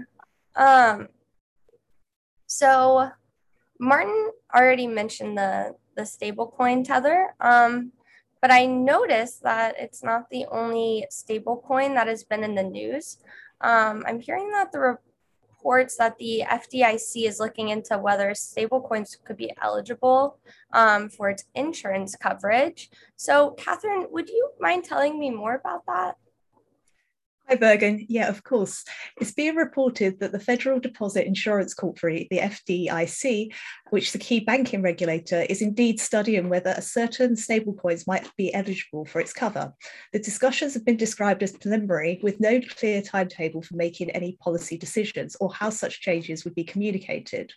Um, 0.54 1.08
so 2.46 3.10
Martin 3.78 4.30
already 4.54 4.86
mentioned 4.86 5.36
the 5.38 5.74
the 5.96 6.02
stablecoin 6.02 6.84
tether. 6.84 7.34
Um, 7.40 7.92
but 8.40 8.50
I 8.50 8.66
noticed 8.66 9.42
that 9.42 9.74
it's 9.78 10.02
not 10.02 10.30
the 10.30 10.46
only 10.50 11.06
stablecoin 11.10 11.94
that 11.94 12.06
has 12.06 12.24
been 12.24 12.44
in 12.44 12.54
the 12.54 12.62
news. 12.62 13.18
Um, 13.60 14.04
I'm 14.06 14.20
hearing 14.20 14.50
that 14.52 14.72
the 14.72 14.98
reports 15.66 15.96
that 15.96 16.16
the 16.18 16.44
FDIC 16.46 17.26
is 17.26 17.40
looking 17.40 17.70
into 17.70 17.98
whether 17.98 18.30
stablecoins 18.30 19.16
could 19.24 19.36
be 19.36 19.52
eligible 19.62 20.38
um, 20.72 21.08
for 21.08 21.30
its 21.30 21.44
insurance 21.54 22.14
coverage. 22.14 22.90
So, 23.16 23.50
Katherine, 23.52 24.06
would 24.10 24.28
you 24.28 24.50
mind 24.60 24.84
telling 24.84 25.18
me 25.18 25.30
more 25.30 25.54
about 25.54 25.84
that? 25.86 26.16
Hi, 27.48 27.54
Bergen. 27.54 28.04
Yeah, 28.08 28.28
of 28.28 28.42
course. 28.42 28.82
It's 29.20 29.30
being 29.30 29.54
reported 29.54 30.18
that 30.18 30.32
the 30.32 30.40
Federal 30.40 30.80
Deposit 30.80 31.28
Insurance 31.28 31.74
Corporation, 31.74 32.26
the 32.28 32.38
FDIC, 32.38 33.52
which 33.90 34.06
is 34.06 34.12
the 34.12 34.18
key 34.18 34.40
banking 34.40 34.82
regulator, 34.82 35.42
is 35.42 35.62
indeed 35.62 36.00
studying 36.00 36.48
whether 36.48 36.70
a 36.70 36.82
certain 36.82 37.36
stablecoins 37.36 38.04
might 38.04 38.28
be 38.36 38.52
eligible 38.52 39.04
for 39.04 39.20
its 39.20 39.32
cover. 39.32 39.72
The 40.12 40.18
discussions 40.18 40.74
have 40.74 40.84
been 40.84 40.96
described 40.96 41.44
as 41.44 41.52
preliminary, 41.52 42.18
with 42.20 42.40
no 42.40 42.60
clear 42.60 43.00
timetable 43.00 43.62
for 43.62 43.76
making 43.76 44.10
any 44.10 44.36
policy 44.40 44.76
decisions 44.76 45.36
or 45.38 45.54
how 45.54 45.70
such 45.70 46.00
changes 46.00 46.44
would 46.44 46.56
be 46.56 46.64
communicated. 46.64 47.52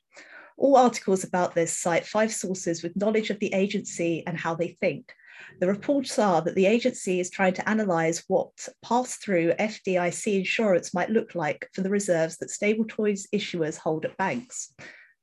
All 0.56 0.78
articles 0.78 1.24
about 1.24 1.56
this 1.56 1.76
cite 1.76 2.06
five 2.06 2.32
sources 2.32 2.84
with 2.84 2.96
knowledge 2.96 3.32
of 3.32 3.40
the 3.40 3.56
agency 3.56 4.24
and 4.28 4.38
how 4.38 4.54
they 4.54 4.78
think. 4.80 5.12
The 5.60 5.68
reports 5.68 6.18
are 6.18 6.42
that 6.42 6.56
the 6.56 6.66
agency 6.66 7.20
is 7.20 7.30
trying 7.30 7.54
to 7.56 7.70
analyse 7.70 8.24
what 8.28 8.52
pass 8.82 9.16
through 9.16 9.54
FDIC 9.54 10.38
insurance 10.38 10.94
might 10.94 11.10
look 11.10 11.36
like 11.36 11.70
for 11.74 11.82
the 11.82 11.90
reserves 11.90 12.38
that 12.38 12.50
stablecoins 12.50 13.28
issuers 13.34 13.78
hold 13.78 14.06
at 14.06 14.18
banks. 14.18 14.74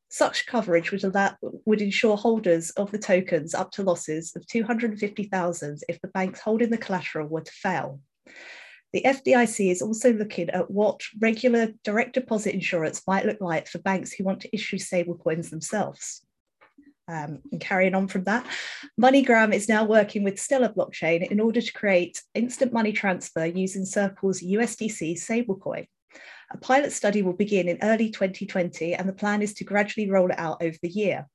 Such 0.09 0.47
coverage 0.47 0.93
would, 0.93 1.05
allow, 1.05 1.37
would 1.65 1.83
ensure 1.83 2.17
holders 2.17 2.71
of 2.71 2.91
the 2.91 2.99
tokens 2.99 3.55
up 3.55 3.71
to 3.73 3.83
losses 3.83 4.35
of 4.37 4.47
250,000 4.47 5.81
if 5.89 6.01
the 6.01 6.09
banks 6.09 6.41
holding 6.41 6.71
the 6.71 6.79
collateral 6.79 7.27
were 7.27 7.41
to 7.41 7.53
fail. 7.53 8.01
The 8.93 9.03
FDIC 9.03 9.71
is 9.71 9.83
also 9.83 10.13
looking 10.13 10.49
at 10.51 10.71
what 10.71 11.01
regular 11.21 11.69
direct 11.85 12.15
deposit 12.15 12.55
insurance 12.55 13.03
might 13.07 13.27
look 13.27 13.41
like 13.41 13.69
for 13.69 13.79
banks 13.79 14.13
who 14.13 14.25
want 14.25 14.41
to 14.41 14.55
issue 14.55 14.79
stablecoins 14.79 15.51
themselves. 15.51 16.26
Um, 17.09 17.41
and 17.53 17.61
carrying 17.61 17.95
on 17.95 18.09
from 18.09 18.25
that, 18.25 18.45
MoneyGram 19.01 19.55
is 19.55 19.69
now 19.69 19.85
working 19.85 20.25
with 20.25 20.41
Stellar 20.41 20.71
blockchain 20.71 21.31
in 21.31 21.39
order 21.39 21.61
to 21.61 21.73
create 21.73 22.21
instant 22.35 22.73
money 22.73 22.93
transfer 22.93 23.47
using 23.47 23.85
Circle's 23.85 24.43
USDC 24.43 25.15
stablecoin. 25.15 25.87
A 26.51 26.59
pilot 26.59 26.93
study 26.93 27.23
will 27.23 27.33
begin 27.33 27.69
in 27.69 27.79
early 27.83 28.11
2020, 28.11 28.95
and 28.95 29.09
the 29.09 29.13
plan 29.13 29.43
is 29.43 29.55
to 29.55 29.65
gradually 29.65 30.11
roll 30.11 30.31
it 30.31 30.39
out 30.39 30.63
over 30.63 30.77
the 30.83 30.89
year. 30.89 31.27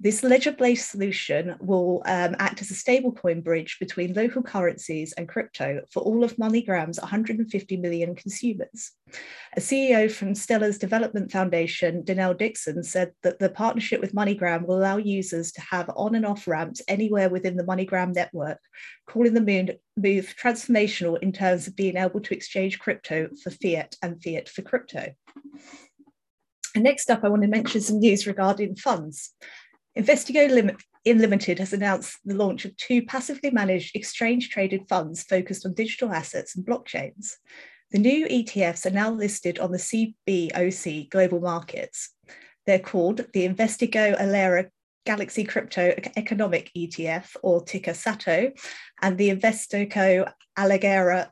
This 0.00 0.22
ledger-based 0.22 0.92
solution 0.92 1.56
will 1.60 2.02
um, 2.06 2.36
act 2.38 2.60
as 2.60 2.70
a 2.70 2.74
stablecoin 2.74 3.42
bridge 3.42 3.78
between 3.80 4.14
local 4.14 4.42
currencies 4.42 5.12
and 5.14 5.28
crypto 5.28 5.80
for 5.90 6.04
all 6.04 6.22
of 6.22 6.36
MoneyGram's 6.36 7.00
150 7.00 7.76
million 7.78 8.14
consumers. 8.14 8.92
A 9.56 9.60
CEO 9.60 10.08
from 10.08 10.34
Stellar's 10.34 10.78
Development 10.78 11.32
Foundation, 11.32 12.04
Denelle 12.04 12.38
Dixon, 12.38 12.84
said 12.84 13.10
that 13.24 13.40
the 13.40 13.50
partnership 13.50 14.00
with 14.00 14.14
MoneyGram 14.14 14.68
will 14.68 14.78
allow 14.78 14.98
users 14.98 15.50
to 15.52 15.60
have 15.62 15.90
on 15.96 16.14
and 16.14 16.24
off 16.24 16.46
ramps 16.46 16.80
anywhere 16.86 17.28
within 17.28 17.56
the 17.56 17.64
MoneyGram 17.64 18.14
network, 18.14 18.60
calling 19.08 19.34
the 19.34 19.78
move 19.96 20.34
transformational 20.40 21.20
in 21.20 21.32
terms 21.32 21.66
of 21.66 21.74
being 21.74 21.96
able 21.96 22.20
to 22.20 22.34
exchange 22.34 22.78
crypto 22.78 23.30
for 23.42 23.50
fiat 23.50 23.96
and 24.00 24.22
fiat 24.22 24.48
for 24.48 24.62
crypto. 24.62 25.12
And 26.76 26.84
next 26.84 27.10
up, 27.10 27.24
I 27.24 27.28
want 27.28 27.42
to 27.42 27.48
mention 27.48 27.80
some 27.80 27.98
news 27.98 28.28
regarding 28.28 28.76
funds. 28.76 29.32
Invesco 29.98 30.48
Lim- 30.48 30.76
Limited 31.04 31.58
has 31.58 31.72
announced 31.72 32.18
the 32.24 32.34
launch 32.34 32.64
of 32.64 32.76
two 32.76 33.04
passively 33.04 33.50
managed 33.50 33.96
exchange 33.96 34.48
traded 34.48 34.88
funds 34.88 35.24
focused 35.24 35.66
on 35.66 35.74
digital 35.74 36.12
assets 36.12 36.54
and 36.54 36.64
blockchains. 36.64 37.32
The 37.90 37.98
new 37.98 38.26
ETFs 38.26 38.86
are 38.86 38.90
now 38.90 39.10
listed 39.10 39.58
on 39.58 39.72
the 39.72 39.78
Cboe 39.78 41.10
global 41.10 41.40
markets. 41.40 42.10
They're 42.66 42.78
called 42.78 43.26
the 43.32 43.48
Invesco 43.48 44.16
Alerian 44.20 44.68
Galaxy 45.04 45.42
Crypto 45.42 45.94
Economic 46.16 46.70
ETF, 46.76 47.34
or 47.42 47.64
ticker 47.64 47.92
SATO, 47.94 48.52
and 49.02 49.18
the 49.18 49.30
Invesco 49.30 50.30
Alerian 50.56 51.28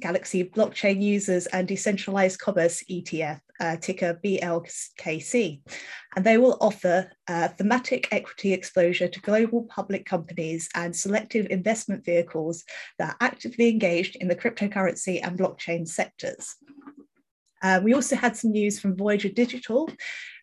Galaxy 0.00 0.44
Blockchain 0.44 1.02
Users 1.02 1.46
and 1.46 1.68
Decentralized 1.68 2.40
Commerce 2.40 2.82
ETF, 2.90 3.40
uh, 3.60 3.76
ticker 3.76 4.18
BLKC. 4.24 5.60
And 6.16 6.24
they 6.24 6.38
will 6.38 6.56
offer 6.60 7.10
uh, 7.26 7.48
thematic 7.48 8.08
equity 8.10 8.52
exposure 8.52 9.08
to 9.08 9.20
global 9.20 9.64
public 9.64 10.04
companies 10.04 10.68
and 10.74 10.94
selective 10.94 11.46
investment 11.50 12.04
vehicles 12.04 12.64
that 12.98 13.10
are 13.10 13.26
actively 13.26 13.68
engaged 13.68 14.16
in 14.16 14.28
the 14.28 14.36
cryptocurrency 14.36 15.20
and 15.22 15.38
blockchain 15.38 15.86
sectors. 15.86 16.56
Uh, 17.62 17.80
we 17.82 17.94
also 17.94 18.16
had 18.16 18.36
some 18.36 18.52
news 18.52 18.78
from 18.78 18.96
Voyager 18.96 19.28
Digital, 19.28 19.90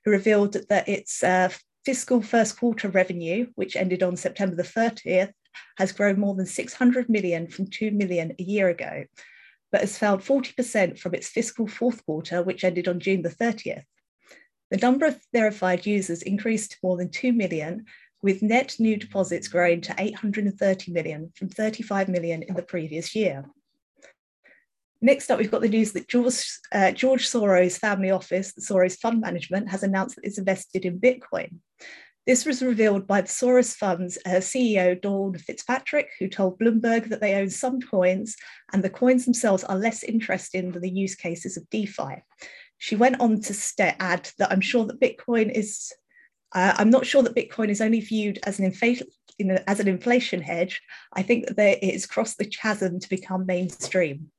who 0.04 0.12
revealed 0.12 0.58
that 0.70 0.88
its 0.88 1.24
uh, 1.24 1.50
fiscal 1.86 2.22
first 2.22 2.60
quarter 2.60 2.90
revenue, 2.90 3.48
which 3.56 3.76
ended 3.76 4.04
on 4.04 4.18
September 4.18 4.56
the 4.56 4.64
30th, 4.64 5.32
has 5.78 5.92
grown 5.92 6.20
more 6.20 6.36
than 6.36 6.46
600 6.46 7.10
million 7.10 7.48
from 7.48 7.68
2 7.68 7.92
million 7.92 8.34
a 8.38 8.44
year 8.44 8.68
ago, 8.70 9.06
but 9.76 9.82
has 9.82 9.98
fell 9.98 10.18
40% 10.18 10.98
from 10.98 11.14
its 11.14 11.28
fiscal 11.28 11.68
fourth 11.68 12.06
quarter, 12.06 12.42
which 12.42 12.64
ended 12.64 12.88
on 12.88 13.02
June 13.02 13.24
the 13.24 13.30
30th. 13.30 13.84
The 14.72 14.78
number 14.78 15.06
of 15.06 15.20
verified 15.34 15.86
users 15.86 16.22
increased 16.22 16.72
to 16.72 16.78
more 16.82 16.96
than 16.96 17.12
2 17.12 17.34
million, 17.34 17.84
with 18.22 18.42
net 18.42 18.78
new 18.80 18.96
deposits 18.96 19.50
growing 19.50 19.82
to 19.82 19.96
830 19.98 20.94
million 20.94 21.34
from 21.36 21.50
35 21.50 22.08
million 22.08 22.42
in 22.44 22.56
the 22.56 22.62
previous 22.62 23.14
year. 23.14 23.44
Next 25.02 25.30
up, 25.30 25.40
we've 25.40 25.52
got 25.52 25.60
the 25.60 25.68
news 25.68 25.92
that 25.92 26.08
George, 26.08 26.58
uh, 26.72 26.92
George 26.92 27.28
Soros' 27.28 27.78
family 27.78 28.12
office, 28.12 28.54
Soros 28.58 28.98
Fund 28.98 29.20
Management, 29.20 29.72
has 29.72 29.84
announced 29.84 30.16
that 30.16 30.24
it's 30.24 30.38
invested 30.38 30.86
in 30.86 31.02
Bitcoin. 31.02 31.58
This 32.26 32.44
was 32.44 32.64
revealed 32.64 33.06
by 33.06 33.22
the 33.22 33.28
Soros 33.28 33.76
Fund's 33.76 34.18
uh, 34.26 34.42
CEO, 34.42 35.00
Dawn 35.00 35.38
Fitzpatrick, 35.38 36.10
who 36.20 36.28
told 36.28 36.58
Bloomberg 36.58 37.10
that 37.10 37.22
they 37.22 37.36
own 37.36 37.52
some 37.52 37.80
coins 37.80 38.36
and 38.74 38.84
the 38.84 38.90
coins 38.90 39.26
themselves 39.26 39.64
are 39.64 39.78
less 39.78 40.04
interesting 40.04 40.72
than 40.72 40.82
the 40.82 40.90
use 40.90 41.14
cases 41.14 41.56
of 41.56 41.70
DeFi. 41.70 42.24
She 42.80 42.96
went 42.96 43.20
on 43.20 43.42
to 43.42 43.54
st- 43.54 43.96
add 44.00 44.32
that 44.40 44.52
I'm 44.52 44.62
sure 44.62 44.86
that 44.86 45.00
Bitcoin 45.00 45.52
is, 45.52 45.94
uh, 46.54 46.74
I'm 46.78 46.90
not 46.90 47.06
sure 47.06 47.22
that 47.22 47.36
Bitcoin 47.36 47.70
is 47.70 47.80
only 47.80 48.00
viewed 48.00 48.40
as 48.44 48.58
an, 48.60 48.72
infa- 48.72 49.08
as 49.68 49.80
an 49.80 49.88
inflation 49.88 50.42
hedge. 50.42 50.82
I 51.14 51.22
think 51.22 51.56
that 51.56 51.84
it 51.84 51.94
has 51.94 52.08
crossed 52.08 52.40
the 52.40 52.46
chasm 52.46 53.00
to 53.00 53.10
become 53.10 53.46
mainstream. 53.46 54.32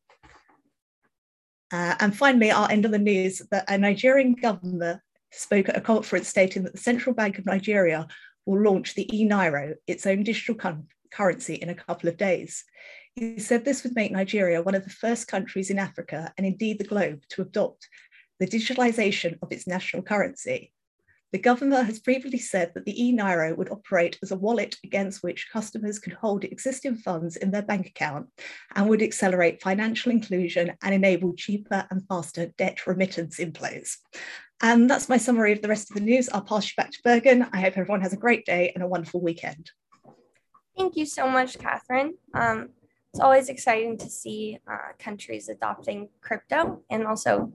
Uh, 1.72 1.94
and 2.00 2.16
finally, 2.16 2.50
I'll 2.50 2.68
end 2.68 2.84
on 2.84 2.92
the 2.92 2.98
news 2.98 3.42
that 3.52 3.70
a 3.70 3.78
Nigerian 3.78 4.34
governor 4.34 5.02
spoke 5.32 5.68
at 5.68 5.76
a 5.76 5.80
conference 5.80 6.28
stating 6.28 6.62
that 6.64 6.72
the 6.72 6.78
Central 6.78 7.14
Bank 7.14 7.38
of 7.38 7.46
Nigeria 7.46 8.06
will 8.46 8.62
launch 8.62 8.94
the 8.94 9.08
e-Naira, 9.16 9.74
its 9.86 10.06
own 10.06 10.22
digital 10.22 10.54
currency, 11.12 11.54
in 11.54 11.68
a 11.68 11.74
couple 11.74 12.08
of 12.08 12.16
days. 12.16 12.64
He 13.14 13.38
said 13.38 13.64
this 13.64 13.82
would 13.82 13.94
make 13.94 14.12
Nigeria 14.12 14.62
one 14.62 14.74
of 14.74 14.84
the 14.84 14.90
first 14.90 15.26
countries 15.26 15.70
in 15.70 15.78
Africa 15.78 16.32
and 16.36 16.46
indeed 16.46 16.78
the 16.78 16.84
globe 16.84 17.22
to 17.30 17.42
adopt 17.42 17.88
the 18.38 18.46
digitalization 18.46 19.38
of 19.42 19.50
its 19.50 19.66
national 19.66 20.02
currency. 20.02 20.72
The 21.32 21.38
governor 21.38 21.82
has 21.82 21.98
previously 21.98 22.38
said 22.38 22.72
that 22.74 22.84
the 22.84 23.04
e-Naira 23.04 23.56
would 23.56 23.70
operate 23.70 24.18
as 24.22 24.30
a 24.30 24.36
wallet 24.36 24.76
against 24.84 25.22
which 25.22 25.50
customers 25.52 25.98
could 25.98 26.12
hold 26.12 26.44
existing 26.44 26.96
funds 26.96 27.36
in 27.36 27.50
their 27.50 27.62
bank 27.62 27.86
account 27.86 28.28
and 28.74 28.88
would 28.88 29.02
accelerate 29.02 29.60
financial 29.60 30.12
inclusion 30.12 30.72
and 30.82 30.94
enable 30.94 31.34
cheaper 31.34 31.86
and 31.90 32.06
faster 32.06 32.52
debt 32.56 32.86
remittance 32.86 33.38
inflows. 33.38 33.96
And 34.62 34.88
that's 34.88 35.08
my 35.08 35.18
summary 35.18 35.52
of 35.52 35.60
the 35.60 35.68
rest 35.68 35.90
of 35.90 35.94
the 35.94 36.02
news. 36.02 36.28
I'll 36.30 36.40
pass 36.40 36.66
you 36.66 36.72
back 36.76 36.90
to 36.92 36.98
Bergen. 37.04 37.46
I 37.52 37.60
hope 37.60 37.76
everyone 37.76 38.00
has 38.00 38.12
a 38.12 38.16
great 38.16 38.46
day 38.46 38.72
and 38.74 38.82
a 38.82 38.88
wonderful 38.88 39.20
weekend. 39.20 39.70
Thank 40.76 40.96
you 40.96 41.06
so 41.06 41.28
much, 41.28 41.58
Katherine. 41.58 42.14
Um, 42.34 42.70
it's 43.10 43.20
always 43.20 43.48
exciting 43.48 43.96
to 43.98 44.10
see 44.10 44.58
uh, 44.70 44.92
countries 44.98 45.48
adopting 45.48 46.08
crypto. 46.20 46.82
And 46.90 47.06
also, 47.06 47.52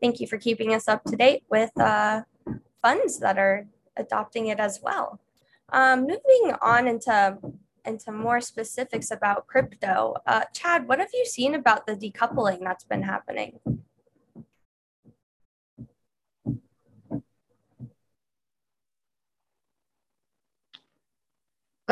thank 0.00 0.20
you 0.20 0.26
for 0.26 0.38
keeping 0.38 0.74
us 0.74 0.88
up 0.88 1.04
to 1.04 1.16
date 1.16 1.44
with 1.50 1.70
uh, 1.78 2.22
funds 2.82 3.18
that 3.20 3.38
are 3.38 3.66
adopting 3.96 4.46
it 4.46 4.58
as 4.58 4.80
well. 4.82 5.20
Um, 5.70 6.02
moving 6.02 6.54
on 6.60 6.88
into, 6.88 7.38
into 7.84 8.12
more 8.12 8.40
specifics 8.40 9.10
about 9.10 9.46
crypto, 9.46 10.16
uh, 10.26 10.44
Chad, 10.54 10.86
what 10.88 10.98
have 10.98 11.10
you 11.14 11.24
seen 11.24 11.54
about 11.54 11.86
the 11.86 11.94
decoupling 11.94 12.60
that's 12.60 12.84
been 12.84 13.02
happening? 13.02 13.58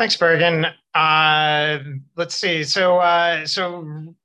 Thanks, 0.01 0.17
Bergen. 0.17 0.65
Uh, 0.95 1.77
let's 2.15 2.33
see. 2.33 2.63
So, 2.63 2.97
uh, 2.97 3.45
so 3.45 4.15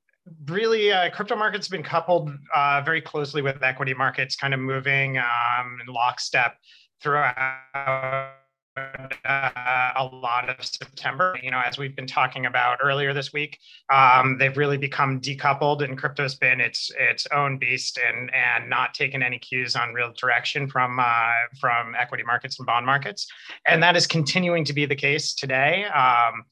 really, 0.47 0.91
uh, 0.91 1.11
crypto 1.11 1.35
markets 1.35 1.67
have 1.67 1.71
been 1.71 1.83
coupled 1.83 2.31
uh, 2.55 2.81
very 2.83 2.99
closely 2.99 3.43
with 3.43 3.61
equity 3.61 3.93
markets, 3.93 4.35
kind 4.35 4.55
of 4.55 4.59
moving 4.59 5.19
um, 5.19 5.77
in 5.79 5.93
lockstep 5.93 6.55
throughout 6.99 8.33
uh, 8.77 9.91
a 9.95 10.09
lot 10.11 10.49
of 10.49 10.63
September. 10.65 11.37
You 11.41 11.51
know, 11.51 11.61
as 11.65 11.77
we've 11.77 11.95
been 11.95 12.07
talking 12.07 12.45
about 12.45 12.79
earlier 12.81 13.13
this 13.13 13.33
week, 13.33 13.57
um, 13.91 14.37
they've 14.37 14.57
really 14.57 14.77
become 14.77 15.19
decoupled, 15.19 15.83
and 15.83 15.97
crypto's 15.97 16.35
been 16.35 16.61
its 16.61 16.91
its 16.99 17.27
own 17.33 17.57
beast 17.57 17.99
and 18.05 18.33
and 18.33 18.69
not 18.69 18.93
taken 18.93 19.23
any 19.23 19.39
cues 19.39 19.75
on 19.75 19.93
real 19.93 20.13
direction 20.13 20.69
from 20.69 20.99
uh, 20.99 21.31
from 21.59 21.95
equity 21.95 22.23
markets 22.23 22.59
and 22.59 22.65
bond 22.65 22.85
markets, 22.85 23.27
and 23.65 23.81
that 23.83 23.95
is 23.95 24.07
continuing 24.07 24.63
to 24.65 24.73
be 24.73 24.85
the 24.85 24.95
case 24.95 25.33
today. 25.33 25.85
Um, 25.85 26.45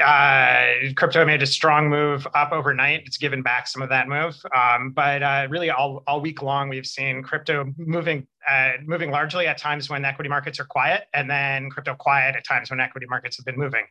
uh, 0.00 0.92
crypto 0.96 1.24
made 1.24 1.42
a 1.42 1.46
strong 1.46 1.88
move 1.88 2.26
up 2.34 2.52
overnight. 2.52 3.02
It's 3.06 3.16
given 3.16 3.42
back 3.42 3.66
some 3.66 3.82
of 3.82 3.88
that 3.88 4.08
move, 4.08 4.36
um, 4.56 4.90
but 4.90 5.22
uh, 5.22 5.46
really 5.50 5.70
all, 5.70 6.02
all 6.06 6.20
week 6.20 6.42
long 6.42 6.68
we've 6.68 6.86
seen 6.86 7.22
crypto 7.22 7.72
moving 7.76 8.26
uh, 8.48 8.72
moving 8.84 9.10
largely 9.10 9.46
at 9.46 9.58
times 9.58 9.90
when 9.90 10.04
equity 10.04 10.28
markets 10.28 10.58
are 10.58 10.64
quiet, 10.64 11.04
and 11.12 11.28
then 11.28 11.70
crypto 11.70 11.94
quiet 11.94 12.36
at 12.36 12.44
times 12.44 12.70
when 12.70 12.80
equity 12.80 13.06
markets 13.08 13.36
have 13.36 13.44
been 13.44 13.58
moving. 13.58 13.84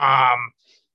Um, 0.00 0.52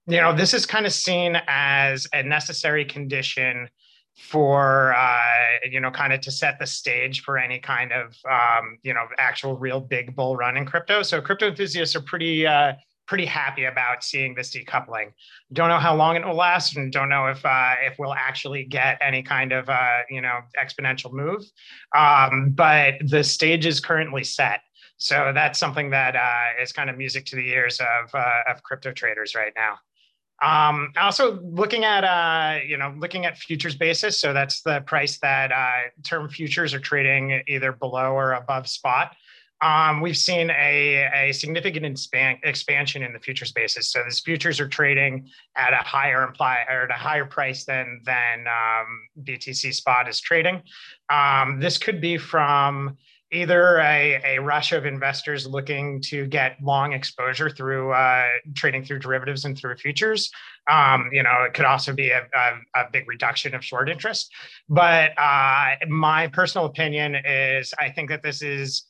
you 0.08 0.20
know, 0.20 0.34
this 0.36 0.54
is 0.54 0.66
kind 0.66 0.86
of 0.86 0.94
seen 0.94 1.40
as 1.48 2.08
a 2.14 2.24
necessary 2.24 2.86
condition 2.86 3.70
for 4.16 4.94
uh, 4.96 5.68
you 5.70 5.80
know 5.80 5.92
kind 5.92 6.14
of 6.14 6.22
to 6.22 6.32
set 6.32 6.60
the 6.60 6.68
stage 6.68 7.22
for 7.22 7.38
any 7.38 7.60
kind 7.60 7.92
of 7.92 8.16
um, 8.30 8.78
you 8.84 8.94
know 8.94 9.06
actual 9.18 9.58
real 9.58 9.80
big 9.80 10.16
bull 10.16 10.36
run 10.36 10.58
in 10.58 10.66
crypto. 10.66 11.04
So 11.04 11.22
crypto 11.22 11.48
enthusiasts 11.48 11.96
are 11.96 12.02
pretty 12.02 12.46
uh, 12.46 12.74
pretty 13.06 13.26
happy 13.26 13.66
about 13.66 14.04
seeing 14.04 14.34
this 14.34 14.56
decoupling. 14.56 15.12
Don't 15.52 15.70
know 15.70 15.80
how 15.80 15.96
long 15.96 16.16
it 16.16 16.26
will 16.26 16.36
last, 16.36 16.76
and 16.78 16.92
don't 16.92 17.10
know 17.10 17.28
if 17.28 17.46
uh, 17.46 17.76
if 17.82 17.98
we'll 18.00 18.14
actually 18.14 18.66
get 18.66 18.98
any 19.02 19.24
kind 19.24 19.52
of 19.52 19.70
uh, 19.70 20.00
you 20.10 20.22
know 20.22 20.40
exponential 20.62 21.12
move. 21.12 21.44
Um, 21.96 22.52
but 22.52 22.96
the 23.06 23.24
stage 23.24 23.66
is 23.66 23.80
currently 23.80 24.24
set, 24.24 24.62
so 24.98 25.32
that's 25.34 25.60
something 25.60 25.90
that 25.92 26.16
uh, 26.16 26.62
is 26.62 26.72
kind 26.72 26.90
of 26.90 26.98
music 26.98 27.26
to 27.28 27.36
the 27.36 27.50
ears 27.50 27.80
of 27.80 28.14
uh, 28.14 28.52
of 28.52 28.64
crypto 28.64 28.92
traders 28.92 29.36
right 29.36 29.54
now. 29.56 29.78
Um, 30.42 30.92
also 30.98 31.40
looking 31.42 31.86
at 31.86 32.04
uh, 32.04 32.60
you 32.66 32.78
know 32.78 32.94
looking 32.98 33.26
at 33.26 33.38
futures 33.38 33.76
basis, 33.76 34.20
so 34.20 34.34
that's 34.34 34.62
the 34.62 34.82
price 34.82 35.20
that 35.20 35.52
uh, 35.52 35.90
term 36.04 36.30
futures 36.30 36.74
are 36.74 36.80
trading 36.80 37.44
either 37.48 37.72
below 37.72 38.14
or 38.14 38.34
above 38.34 38.68
spot 38.68 39.16
um, 39.64 40.02
we've 40.02 40.18
seen 40.18 40.50
a, 40.50 41.10
a 41.30 41.32
significant 41.32 41.86
expansion 42.44 43.02
in 43.02 43.14
the 43.14 43.20
futures 43.20 43.54
basis. 43.54 43.90
So 43.90 44.04
these 44.04 44.20
futures 44.20 44.60
are 44.60 44.68
trading 44.68 45.30
at 45.56 45.72
a 45.72 45.78
higher 45.78 46.24
imply 46.24 46.66
or 46.70 46.84
at 46.84 46.92
a 46.92 47.00
higher 47.00 47.26
price 47.26 47.64
than 47.64 48.02
than 48.06 48.46
um, 48.48 49.24
BTC 49.24 49.74
spot 49.74 50.10
is 50.10 50.20
trading. 50.20 50.62
Um, 51.10 51.62
this 51.62 51.78
could 51.78 52.02
be 52.02 52.18
from 52.18 52.98
either 53.32 53.80
a, 53.80 54.22
a 54.24 54.40
rush 54.40 54.74
of 54.74 54.86
investors 54.86 55.48
looking 55.48 56.00
to 56.02 56.28
get 56.28 56.58
long 56.62 56.94
exposure 56.94 57.50
through 57.50 57.92
uh, 57.92 58.28
trading 58.54 58.84
through 58.84 59.00
derivatives 59.00 59.46
and 59.46 59.58
through 59.58 59.76
futures. 59.78 60.30
Um, 60.70 61.10
you 61.12 61.24
know, 61.24 61.44
it 61.48 61.54
could 61.54 61.66
also 61.66 61.94
be 61.94 62.12
a, 62.12 62.20
a, 62.20 62.82
a, 62.82 62.90
big 62.92 63.08
reduction 63.08 63.56
of 63.56 63.66
short 63.66 63.90
interest. 63.90 64.32
But 64.70 65.12
uh, 65.18 65.76
my 65.88 66.28
personal 66.28 66.68
opinion 66.68 67.16
is 67.16 67.74
I 67.80 67.90
think 67.90 68.10
that 68.10 68.22
this 68.22 68.42
is 68.42 68.84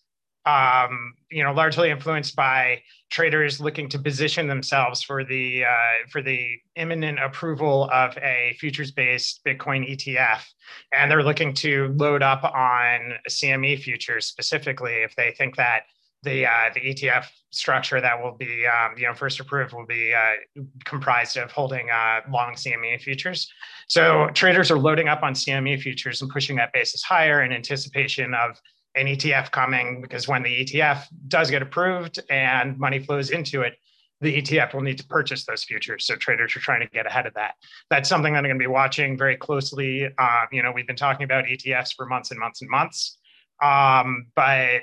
um, 0.46 1.14
you 1.32 1.44
know, 1.44 1.54
largely 1.54 1.90
influenced 1.90 2.36
by 2.36 2.82
traders 3.10 3.62
looking 3.62 3.88
to 3.90 4.00
position 4.00 4.48
themselves 4.48 5.02
for 5.02 5.24
the 5.24 5.64
uh, 5.64 6.08
for 6.10 6.22
the 6.22 6.58
imminent 6.76 7.20
approval 7.20 7.90
of 7.94 8.18
a 8.18 8.56
futures-based 8.60 9.42
Bitcoin 9.48 9.90
ETF, 9.90 10.44
and 10.92 11.10
they're 11.10 11.24
looking 11.24 11.54
to 11.54 11.94
load 11.98 12.22
up 12.22 12.44
on 12.44 13.14
CME 13.30 13.80
futures 13.82 14.26
specifically 14.26 15.04
if 15.04 15.16
they 15.16 15.32
think 15.32 15.56
that 15.56 15.84
the 16.24 16.46
uh, 16.46 16.72
the 16.74 16.82
ETF 16.82 17.28
structure 17.52 18.02
that 18.02 18.22
will 18.22 18.36
be 18.36 18.66
um, 18.66 18.96
you 18.98 19.06
know 19.06 19.14
first 19.14 19.40
approved 19.40 19.74
will 19.74 19.86
be 19.86 20.14
uh, 20.14 20.62
comprised 20.86 21.38
of 21.38 21.52
holding 21.52 21.90
uh, 21.90 22.22
long 22.30 22.54
CME 22.56 23.00
futures. 23.02 23.50
So 23.88 24.30
traders 24.34 24.72
are 24.72 24.80
loading 24.80 25.08
up 25.08 25.24
on 25.24 25.34
CME 25.34 25.82
futures 25.82 26.22
and 26.22 26.32
pushing 26.32 26.56
that 26.58 26.74
basis 26.74 27.04
higher 27.04 27.44
in 27.44 27.52
anticipation 27.52 28.34
of 28.34 28.60
an 28.96 29.08
ETF 29.08 29.52
coming 29.52 30.02
because 30.02 30.28
when 30.28 30.44
the 30.44 30.66
ETF 30.66 31.06
does 31.28 31.50
get 31.50 31.62
approved 31.62 32.20
and 32.30 32.78
money 32.78 33.00
flows 33.00 33.32
into 33.32 33.62
it, 33.62 33.74
the 34.22 34.42
ETF 34.42 34.74
will 34.74 34.82
need 34.82 34.98
to 34.98 35.06
purchase 35.06 35.46
those 35.46 35.64
futures. 35.64 36.06
So 36.06 36.16
traders 36.16 36.56
are 36.56 36.60
trying 36.60 36.82
to 36.82 36.88
get 36.88 37.06
ahead 37.06 37.26
of 37.26 37.34
that. 37.34 37.56
That's 37.90 38.08
something 38.08 38.34
that 38.34 38.40
I'm 38.40 38.46
going 38.46 38.58
to 38.58 38.64
be 38.64 38.68
watching 38.68 39.18
very 39.18 39.36
closely. 39.36 40.08
Uh, 40.18 40.42
you 40.52 40.64
know, 40.64 40.72
we've 40.72 40.88
been 40.88 40.96
talking 40.96 41.26
about 41.26 41.46
ETFs 41.46 41.94
for 41.96 42.06
months 42.06 42.32
and 42.32 42.40
months 42.40 42.62
and 42.62 42.70
months. 42.70 43.18
Um, 43.62 44.28
but 44.36 44.82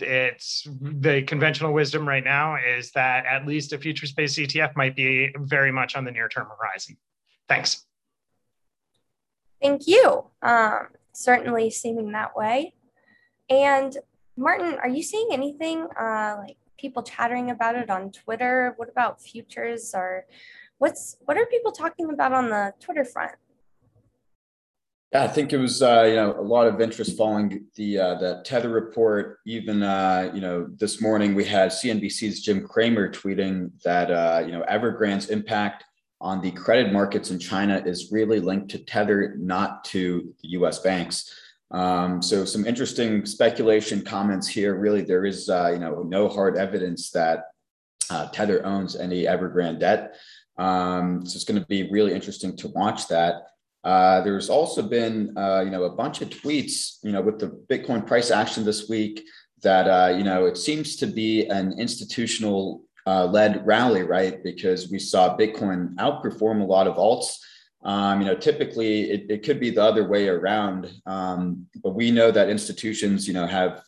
it's 0.00 0.66
the 0.80 1.22
conventional 1.22 1.72
wisdom 1.72 2.08
right 2.08 2.24
now 2.24 2.56
is 2.56 2.92
that 2.92 3.26
at 3.26 3.46
least 3.46 3.72
a 3.72 3.78
futures 3.78 4.12
based 4.12 4.38
ETF 4.38 4.76
might 4.76 4.96
be 4.96 5.34
very 5.38 5.72
much 5.72 5.96
on 5.96 6.04
the 6.04 6.12
near 6.12 6.28
term 6.28 6.48
horizon. 6.58 6.96
Thanks. 7.48 7.84
Thank 9.60 9.86
you. 9.86 10.24
Um, 10.40 10.88
certainly 11.12 11.70
seeming 11.70 12.12
that 12.12 12.36
way. 12.36 12.74
And 13.48 13.96
Martin, 14.36 14.78
are 14.82 14.88
you 14.88 15.02
seeing 15.02 15.28
anything 15.32 15.86
uh, 15.98 16.36
like 16.38 16.56
people 16.78 17.02
chattering 17.02 17.50
about 17.50 17.76
it 17.76 17.90
on 17.90 18.10
Twitter? 18.10 18.74
What 18.76 18.88
about 18.88 19.20
futures 19.20 19.92
or 19.94 20.26
what's 20.78 21.16
what 21.24 21.36
are 21.36 21.46
people 21.46 21.72
talking 21.72 22.10
about 22.10 22.32
on 22.32 22.50
the 22.50 22.72
Twitter 22.80 23.04
front? 23.04 23.32
Yeah, 25.12 25.24
I 25.24 25.28
think 25.28 25.52
it 25.52 25.58
was 25.58 25.82
uh, 25.82 26.04
you 26.08 26.16
know 26.16 26.34
a 26.38 26.42
lot 26.42 26.66
of 26.66 26.80
interest 26.80 27.18
following 27.18 27.66
the 27.76 27.98
uh, 27.98 28.14
the 28.14 28.42
tether 28.44 28.70
report. 28.70 29.38
Even 29.46 29.82
uh, 29.82 30.30
you 30.34 30.40
know 30.40 30.66
this 30.76 31.02
morning 31.02 31.34
we 31.34 31.44
had 31.44 31.70
CNBC's 31.70 32.40
Jim 32.40 32.66
Cramer 32.66 33.12
tweeting 33.12 33.70
that 33.84 34.10
uh, 34.10 34.42
you 34.44 34.52
know 34.52 34.64
Evergrande's 34.68 35.28
impact 35.28 35.84
on 36.22 36.40
the 36.40 36.52
credit 36.52 36.92
markets 36.92 37.30
in 37.30 37.38
China 37.38 37.82
is 37.84 38.10
really 38.12 38.40
linked 38.40 38.70
to 38.70 38.78
tether, 38.78 39.34
not 39.38 39.84
to 39.84 40.32
the 40.40 40.48
U.S. 40.50 40.78
banks. 40.78 41.34
Um, 41.72 42.20
so 42.22 42.44
some 42.44 42.66
interesting 42.66 43.24
speculation 43.24 44.02
comments 44.04 44.46
here. 44.46 44.76
Really, 44.76 45.02
there 45.02 45.24
is 45.24 45.48
uh, 45.48 45.70
you 45.72 45.78
know 45.78 46.02
no 46.02 46.28
hard 46.28 46.56
evidence 46.56 47.10
that 47.10 47.46
uh, 48.10 48.28
Tether 48.28 48.64
owns 48.64 48.94
any 48.94 49.24
Evergrande 49.24 49.80
debt. 49.80 50.16
Um, 50.58 51.24
so 51.24 51.36
it's 51.36 51.44
going 51.44 51.60
to 51.60 51.66
be 51.66 51.90
really 51.90 52.12
interesting 52.12 52.56
to 52.58 52.68
watch 52.68 53.08
that. 53.08 53.46
Uh, 53.84 54.20
there's 54.20 54.48
also 54.48 54.82
been, 54.82 55.36
uh, 55.36 55.62
you 55.64 55.70
know, 55.70 55.84
a 55.84 55.90
bunch 55.90 56.20
of 56.20 56.28
tweets, 56.28 56.98
you 57.02 57.10
know, 57.10 57.20
with 57.20 57.38
the 57.38 57.48
Bitcoin 57.68 58.06
price 58.06 58.30
action 58.30 58.64
this 58.64 58.88
week 58.88 59.24
that, 59.62 59.88
uh, 59.88 60.14
you 60.14 60.22
know, 60.22 60.46
it 60.46 60.56
seems 60.56 60.96
to 60.96 61.06
be 61.06 61.46
an 61.46 61.78
institutional 61.78 62.82
uh, 63.06 63.24
led 63.26 63.66
rally, 63.66 64.02
right? 64.02 64.42
Because 64.44 64.90
we 64.90 64.98
saw 64.98 65.36
Bitcoin 65.36 65.94
outperform 65.96 66.60
a 66.60 66.64
lot 66.64 66.86
of 66.86 66.96
alts. 66.96 67.38
Um, 67.84 68.20
you 68.20 68.26
know, 68.26 68.36
typically 68.36 69.10
it, 69.10 69.26
it, 69.28 69.42
could 69.42 69.58
be 69.58 69.70
the 69.70 69.82
other 69.82 70.06
way 70.06 70.28
around, 70.28 70.92
um, 71.04 71.66
but 71.82 71.96
we 71.96 72.12
know 72.12 72.30
that 72.30 72.48
institutions, 72.48 73.26
you 73.26 73.34
know, 73.34 73.44
have 73.44 73.82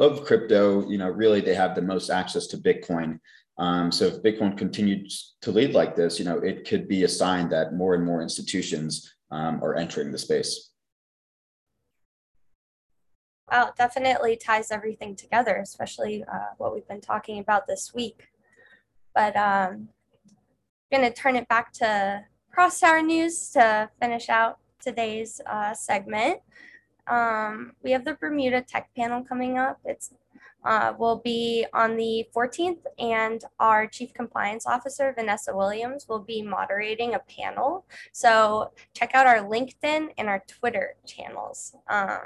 of 0.00 0.24
crypto, 0.24 0.88
you 0.88 0.98
know, 0.98 1.08
really 1.08 1.40
they 1.40 1.54
have 1.54 1.74
the 1.74 1.82
most 1.82 2.10
access 2.10 2.46
to 2.48 2.56
Bitcoin. 2.56 3.20
Um, 3.58 3.92
so 3.92 4.06
if 4.06 4.22
Bitcoin 4.22 4.56
continues 4.56 5.34
to 5.42 5.52
lead 5.52 5.74
like 5.74 5.94
this, 5.94 6.18
you 6.18 6.24
know, 6.24 6.38
it 6.38 6.66
could 6.66 6.88
be 6.88 7.04
a 7.04 7.08
sign 7.08 7.48
that 7.50 7.74
more 7.74 7.94
and 7.94 8.04
more 8.04 8.22
institutions 8.22 9.14
um, 9.30 9.62
are 9.62 9.76
entering 9.76 10.10
the 10.10 10.18
space. 10.18 10.70
Well, 13.50 13.72
definitely 13.76 14.36
ties 14.36 14.70
everything 14.70 15.16
together, 15.16 15.56
especially 15.56 16.24
uh, 16.24 16.52
what 16.58 16.74
we've 16.74 16.86
been 16.86 17.00
talking 17.00 17.38
about 17.38 17.66
this 17.66 17.92
week. 17.94 18.28
But 19.14 19.36
um, 19.36 19.88
I'm 20.92 21.00
going 21.00 21.12
to 21.12 21.12
turn 21.12 21.34
it 21.34 21.48
back 21.48 21.72
to 21.74 22.24
Crosstower 22.58 23.02
News 23.02 23.50
to 23.50 23.88
finish 24.00 24.28
out 24.28 24.58
today's 24.82 25.40
uh, 25.46 25.72
segment. 25.72 26.40
Um, 27.06 27.74
we 27.84 27.92
have 27.92 28.04
the 28.04 28.14
Bermuda 28.14 28.62
Tech 28.62 28.90
Panel 28.96 29.22
coming 29.22 29.58
up. 29.58 29.78
It's 29.84 30.12
uh, 30.64 30.92
will 30.98 31.20
be 31.24 31.66
on 31.72 31.96
the 31.96 32.26
14th, 32.34 32.80
and 32.98 33.44
our 33.60 33.86
Chief 33.86 34.12
Compliance 34.12 34.66
Officer, 34.66 35.14
Vanessa 35.16 35.54
Williams, 35.54 36.06
will 36.08 36.18
be 36.18 36.42
moderating 36.42 37.14
a 37.14 37.20
panel. 37.20 37.86
So 38.10 38.72
check 38.92 39.12
out 39.14 39.28
our 39.28 39.38
LinkedIn 39.38 40.08
and 40.18 40.28
our 40.28 40.42
Twitter 40.48 40.96
channels 41.06 41.76
um, 41.88 42.22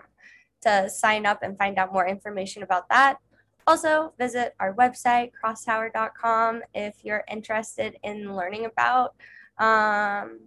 to 0.63 0.89
sign 0.89 1.27
up 1.27 1.43
and 1.43 1.59
find 1.59 1.77
out 1.77 1.93
more 1.93 2.09
information 2.09 2.63
about 2.63 2.89
that. 2.89 3.19
Also, 3.67 4.15
visit 4.19 4.55
our 4.61 4.73
website, 4.77 5.33
crosstower.com, 5.39 6.63
if 6.73 7.05
you're 7.05 7.23
interested 7.31 7.99
in 8.03 8.35
learning 8.35 8.65
about, 8.65 9.15
um, 9.59 10.41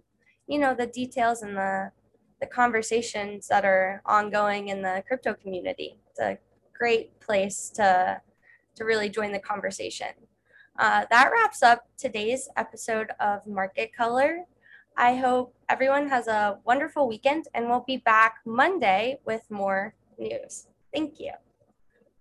you 0.46 0.58
know, 0.58 0.74
the 0.74 0.86
details 0.86 1.42
and 1.42 1.56
the 1.56 1.90
the 2.40 2.46
conversations 2.46 3.48
that 3.48 3.64
are 3.64 4.02
ongoing 4.04 4.68
in 4.68 4.82
the 4.82 5.02
crypto 5.06 5.34
community. 5.34 5.98
It's 6.10 6.20
a 6.20 6.38
great 6.76 7.18
place 7.20 7.70
to, 7.76 8.20
to 8.74 8.84
really 8.84 9.08
join 9.08 9.32
the 9.32 9.38
conversation. 9.38 10.08
Uh, 10.78 11.06
that 11.10 11.30
wraps 11.32 11.62
up 11.62 11.88
today's 11.96 12.48
episode 12.56 13.10
of 13.20 13.46
Market 13.46 13.94
Color. 13.96 14.44
I 14.98 15.16
hope 15.16 15.54
everyone 15.68 16.08
has 16.08 16.26
a 16.26 16.58
wonderful 16.64 17.08
weekend 17.08 17.48
and 17.54 17.68
we'll 17.68 17.84
be 17.86 17.96
back 17.96 18.36
Monday 18.44 19.18
with 19.24 19.50
more 19.50 19.94
news. 20.18 20.66
Thank 20.92 21.18
you. 21.18 21.32